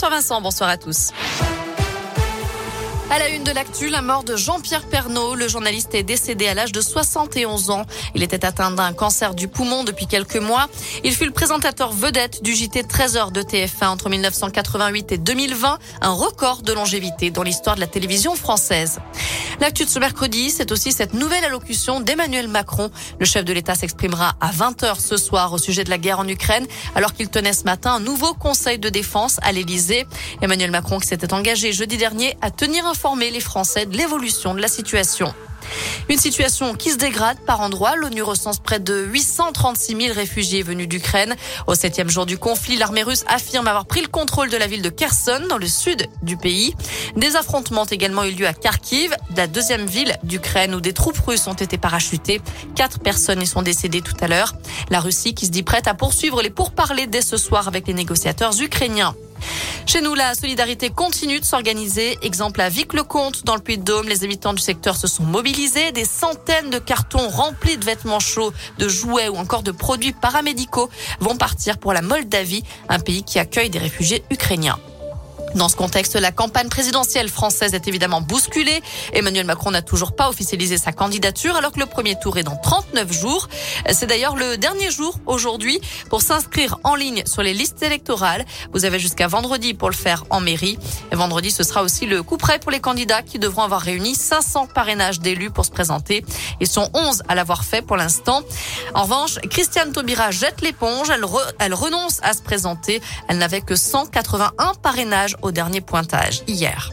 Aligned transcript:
Bonsoir 0.00 0.18
Vincent, 0.18 0.40
bonsoir 0.40 0.70
à 0.70 0.78
tous. 0.78 1.08
À 3.10 3.18
la 3.18 3.28
une 3.28 3.44
de 3.44 3.50
l'actu, 3.50 3.90
la 3.90 4.00
mort 4.00 4.24
de 4.24 4.34
Jean-Pierre 4.34 4.84
Pernaud. 4.84 5.34
Le 5.34 5.46
journaliste 5.46 5.94
est 5.94 6.02
décédé 6.02 6.46
à 6.46 6.54
l'âge 6.54 6.72
de 6.72 6.80
71 6.80 7.68
ans. 7.68 7.84
Il 8.14 8.22
était 8.22 8.46
atteint 8.46 8.70
d'un 8.70 8.94
cancer 8.94 9.34
du 9.34 9.46
poumon 9.46 9.84
depuis 9.84 10.06
quelques 10.06 10.36
mois. 10.36 10.68
Il 11.04 11.12
fut 11.12 11.26
le 11.26 11.32
présentateur 11.32 11.92
vedette 11.92 12.42
du 12.42 12.54
JT 12.54 12.84
13h 12.84 13.30
de 13.30 13.42
TF1 13.42 13.88
entre 13.88 14.08
1988 14.08 15.12
et 15.12 15.18
2020, 15.18 15.78
un 16.00 16.10
record 16.12 16.62
de 16.62 16.72
longévité 16.72 17.30
dans 17.30 17.42
l'histoire 17.42 17.74
de 17.74 17.80
la 17.80 17.86
télévision 17.86 18.34
française. 18.36 19.00
L'actu 19.60 19.84
de 19.84 19.90
ce 19.90 19.98
mercredi, 19.98 20.48
c'est 20.48 20.72
aussi 20.72 20.90
cette 20.90 21.12
nouvelle 21.12 21.44
allocution 21.44 22.00
d'Emmanuel 22.00 22.48
Macron. 22.48 22.90
Le 23.18 23.26
chef 23.26 23.44
de 23.44 23.52
l'État 23.52 23.74
s'exprimera 23.74 24.32
à 24.40 24.50
20h 24.52 24.98
ce 24.98 25.18
soir 25.18 25.52
au 25.52 25.58
sujet 25.58 25.84
de 25.84 25.90
la 25.90 25.98
guerre 25.98 26.18
en 26.18 26.26
Ukraine, 26.26 26.66
alors 26.94 27.12
qu'il 27.12 27.28
tenait 27.28 27.52
ce 27.52 27.64
matin 27.64 27.92
un 27.92 28.00
nouveau 28.00 28.32
conseil 28.32 28.78
de 28.78 28.88
défense 28.88 29.38
à 29.42 29.52
l'Élysée. 29.52 30.06
Emmanuel 30.40 30.70
Macron 30.70 30.98
qui 30.98 31.08
s'était 31.08 31.34
engagé 31.34 31.72
jeudi 31.72 31.98
dernier 31.98 32.38
à 32.40 32.50
tenir 32.50 32.86
informer 32.86 33.30
les 33.30 33.40
Français 33.40 33.84
de 33.84 33.98
l'évolution 33.98 34.54
de 34.54 34.62
la 34.62 34.68
situation. 34.68 35.34
Une 36.10 36.18
situation 36.18 36.74
qui 36.74 36.90
se 36.90 36.96
dégrade 36.96 37.38
par 37.46 37.60
endroits. 37.60 37.94
L'ONU 37.94 38.22
recense 38.22 38.58
près 38.58 38.80
de 38.80 39.04
836 39.04 40.06
000 40.06 40.12
réfugiés 40.12 40.64
venus 40.64 40.88
d'Ukraine. 40.88 41.36
Au 41.68 41.76
septième 41.76 42.10
jour 42.10 42.26
du 42.26 42.36
conflit, 42.36 42.76
l'armée 42.76 43.04
russe 43.04 43.22
affirme 43.28 43.68
avoir 43.68 43.86
pris 43.86 44.00
le 44.00 44.08
contrôle 44.08 44.50
de 44.50 44.56
la 44.56 44.66
ville 44.66 44.82
de 44.82 44.88
Kherson, 44.88 45.42
dans 45.48 45.56
le 45.56 45.68
sud 45.68 46.08
du 46.22 46.36
pays. 46.36 46.74
Des 47.14 47.36
affrontements 47.36 47.82
ont 47.82 47.84
également 47.84 48.24
eu 48.24 48.32
lieu 48.32 48.48
à 48.48 48.52
Kharkiv, 48.52 49.14
la 49.36 49.46
deuxième 49.46 49.86
ville 49.86 50.16
d'Ukraine 50.24 50.74
où 50.74 50.80
des 50.80 50.94
troupes 50.94 51.20
russes 51.24 51.46
ont 51.46 51.54
été 51.54 51.78
parachutées. 51.78 52.40
Quatre 52.74 52.98
personnes 52.98 53.40
y 53.40 53.46
sont 53.46 53.62
décédées 53.62 54.02
tout 54.02 54.16
à 54.20 54.26
l'heure. 54.26 54.54
La 54.90 54.98
Russie 54.98 55.34
qui 55.34 55.46
se 55.46 55.52
dit 55.52 55.62
prête 55.62 55.86
à 55.86 55.94
poursuivre 55.94 56.42
les 56.42 56.50
pourparlers 56.50 57.06
dès 57.06 57.22
ce 57.22 57.36
soir 57.36 57.68
avec 57.68 57.86
les 57.86 57.94
négociateurs 57.94 58.60
ukrainiens. 58.60 59.14
Chez 59.86 60.00
nous, 60.00 60.14
la 60.14 60.34
solidarité 60.34 60.90
continue 60.90 61.40
de 61.40 61.44
s'organiser. 61.44 62.18
Exemple 62.22 62.60
à 62.60 62.68
Vic-le-Comte, 62.68 63.44
dans 63.44 63.54
le 63.54 63.60
Puy-de-Dôme, 63.60 64.08
les 64.08 64.24
habitants 64.24 64.52
du 64.52 64.62
secteur 64.62 64.96
se 64.96 65.06
sont 65.06 65.24
mobilisés. 65.24 65.92
Des 65.92 66.04
centaines 66.04 66.70
de 66.70 66.78
cartons 66.78 67.28
remplis 67.28 67.76
de 67.76 67.84
vêtements 67.84 68.20
chauds, 68.20 68.52
de 68.78 68.88
jouets 68.88 69.28
ou 69.28 69.36
encore 69.36 69.62
de 69.62 69.72
produits 69.72 70.12
paramédicaux 70.12 70.90
vont 71.20 71.36
partir 71.36 71.78
pour 71.78 71.92
la 71.92 72.02
Moldavie, 72.02 72.64
un 72.88 72.98
pays 72.98 73.22
qui 73.22 73.38
accueille 73.38 73.70
des 73.70 73.78
réfugiés 73.78 74.24
ukrainiens. 74.30 74.78
Dans 75.56 75.68
ce 75.68 75.74
contexte, 75.74 76.14
la 76.14 76.30
campagne 76.30 76.68
présidentielle 76.68 77.28
française 77.28 77.74
est 77.74 77.88
évidemment 77.88 78.20
bousculée. 78.20 78.82
Emmanuel 79.12 79.44
Macron 79.44 79.72
n'a 79.72 79.82
toujours 79.82 80.14
pas 80.14 80.28
officialisé 80.28 80.78
sa 80.78 80.92
candidature 80.92 81.56
alors 81.56 81.72
que 81.72 81.80
le 81.80 81.86
premier 81.86 82.16
tour 82.18 82.38
est 82.38 82.44
dans 82.44 82.56
39 82.56 83.12
jours. 83.12 83.48
C'est 83.90 84.06
d'ailleurs 84.06 84.36
le 84.36 84.56
dernier 84.56 84.92
jour 84.92 85.18
aujourd'hui 85.26 85.80
pour 86.08 86.22
s'inscrire 86.22 86.78
en 86.84 86.94
ligne 86.94 87.24
sur 87.26 87.42
les 87.42 87.52
listes 87.52 87.82
électorales. 87.82 88.44
Vous 88.72 88.84
avez 88.84 89.00
jusqu'à 89.00 89.26
vendredi 89.26 89.74
pour 89.74 89.90
le 89.90 89.94
faire 89.96 90.24
en 90.30 90.40
mairie. 90.40 90.78
Et 91.10 91.16
vendredi, 91.16 91.50
ce 91.50 91.64
sera 91.64 91.82
aussi 91.82 92.06
le 92.06 92.22
coup 92.22 92.36
prêt 92.36 92.60
pour 92.60 92.70
les 92.70 92.80
candidats 92.80 93.22
qui 93.22 93.40
devront 93.40 93.62
avoir 93.62 93.80
réuni 93.80 94.14
500 94.14 94.68
parrainages 94.68 95.18
d'élus 95.18 95.50
pour 95.50 95.64
se 95.64 95.70
présenter. 95.72 96.24
Ils 96.60 96.68
sont 96.68 96.88
11 96.94 97.24
à 97.26 97.34
l'avoir 97.34 97.64
fait 97.64 97.82
pour 97.82 97.96
l'instant. 97.96 98.42
En 98.94 99.02
revanche, 99.02 99.40
Christiane 99.50 99.90
Taubira 99.92 100.30
jette 100.30 100.60
l'éponge. 100.60 101.08
Elle 101.58 101.74
renonce 101.74 102.20
à 102.22 102.34
se 102.34 102.42
présenter. 102.42 103.02
Elle 103.28 103.38
n'avait 103.38 103.62
que 103.62 103.74
181 103.74 104.74
parrainages 104.80 105.36
au 105.42 105.50
dernier 105.50 105.80
pointage 105.80 106.42
hier. 106.46 106.92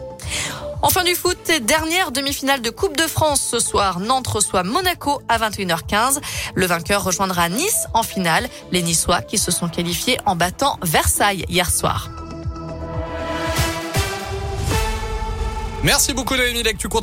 En 0.82 0.90
fin 0.90 1.04
du 1.04 1.16
foot, 1.16 1.52
dernière 1.64 2.12
demi-finale 2.12 2.62
de 2.62 2.70
Coupe 2.70 2.96
de 2.96 3.08
France 3.08 3.42
ce 3.42 3.60
soir. 3.60 4.00
Nantes 4.00 4.28
reçoit 4.28 4.64
Monaco 4.64 5.22
à 5.28 5.40
21h15. 5.40 6.20
Le 6.54 6.66
vainqueur 6.66 7.04
rejoindra 7.04 7.50
Nice 7.50 7.88
en 7.94 8.04
finale. 8.04 8.48
Les 8.72 8.84
Niçois 8.84 9.22
qui 9.22 9.38
se 9.38 9.52
sont 9.52 9.70
qualifiés 9.70 10.20
en 10.26 10.36
battant 10.36 10.78
Versailles 10.84 11.46
hier 11.50 11.70
soir. 11.72 12.10
Merci 15.84 16.14
beaucoup 16.14 16.36